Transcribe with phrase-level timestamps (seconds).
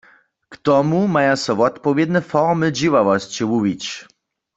[0.53, 3.83] K tomu maja so wotpowědne formy dźěławosće wuwić.